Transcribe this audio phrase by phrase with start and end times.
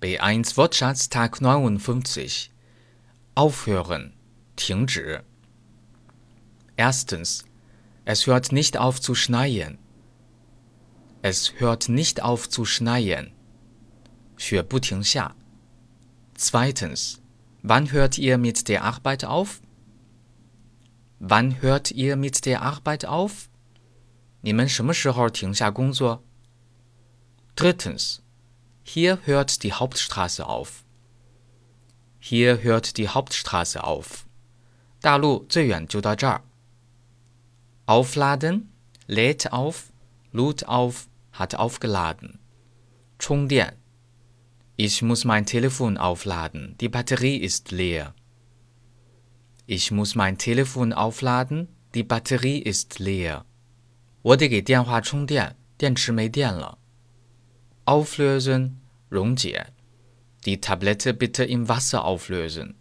[0.00, 2.50] B1 Wortschatz Tag 59
[3.34, 4.12] Aufhören,
[4.56, 5.22] 停止
[6.76, 7.44] Erstens
[8.04, 9.78] Es hört nicht auf zu schneien.
[11.20, 13.32] Es hört nicht auf zu schneien.
[14.36, 15.34] 雪不停下
[16.34, 17.20] Zweitens
[17.62, 19.60] Wann hört ihr mit der Arbeit auf?
[21.18, 23.48] Wann hört ihr mit der Arbeit auf?
[24.40, 26.22] 你们什么时候停下工作
[27.56, 28.20] Drittens
[28.87, 30.83] Hier hört die Hauptstraße auf.
[32.19, 34.25] Hier hört die Hauptstraße auf.
[35.01, 36.41] 大路最远就到这儿。
[37.85, 38.69] Aufladen
[39.07, 39.91] lädt auf,
[40.31, 42.39] lud auf, hat aufgeladen.
[43.19, 43.73] 充电
[44.77, 48.13] Ich muss mein Telefon aufladen, die Batterie ist leer.
[49.67, 53.45] Ich muss mein Telefon aufladen, die Batterie ist leer.
[54.21, 56.77] 我得给电话充电，电池没电了。
[57.87, 59.65] Auflösen, 溶解.
[60.45, 62.75] Die Tablette bitte im Wasser auflösen.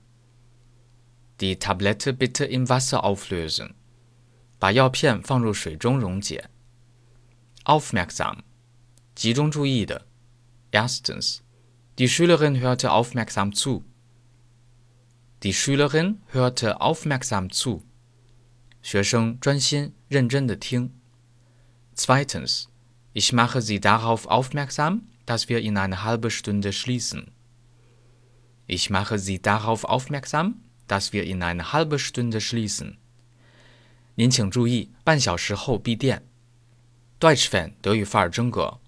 [1.40, 3.74] Die Tablette bitte im Wasser auflösen.
[4.58, 6.44] 把药片放入水中溶解.
[7.64, 8.44] Aufmerksam.
[9.14, 10.06] 集中注意的.
[10.70, 11.42] Erstens.
[11.98, 13.84] Die Schülerin hörte aufmerksam zu.
[15.42, 17.82] Die Schülerin hörte aufmerksam zu.
[18.82, 20.90] 学生专心认真的听.
[21.94, 22.68] Zweitens.
[23.16, 27.30] Ich mache Sie darauf aufmerksam, dass wir in eine halbe Stunde schließen.
[28.66, 32.98] Ich mache Sie darauf aufmerksam, dass wir in eine halbe Stunde schließen.
[34.14, 36.22] 您请注意，半小时后闭店。
[37.18, 38.78] Deutsch Fan 德语范儿真格